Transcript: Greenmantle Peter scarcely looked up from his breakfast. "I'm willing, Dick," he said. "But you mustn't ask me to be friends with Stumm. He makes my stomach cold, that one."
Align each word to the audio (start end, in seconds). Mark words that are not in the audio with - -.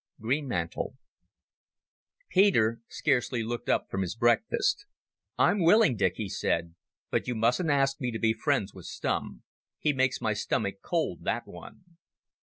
Greenmantle 0.19 0.95
Peter 2.27 2.81
scarcely 2.87 3.43
looked 3.43 3.69
up 3.69 3.87
from 3.91 4.01
his 4.01 4.15
breakfast. 4.15 4.87
"I'm 5.37 5.59
willing, 5.61 5.95
Dick," 5.95 6.13
he 6.15 6.27
said. 6.27 6.73
"But 7.11 7.27
you 7.27 7.35
mustn't 7.35 7.69
ask 7.69 8.01
me 8.01 8.09
to 8.09 8.17
be 8.17 8.33
friends 8.33 8.73
with 8.73 8.87
Stumm. 8.87 9.43
He 9.77 9.93
makes 9.93 10.19
my 10.19 10.33
stomach 10.33 10.77
cold, 10.81 11.23
that 11.25 11.45
one." 11.45 11.97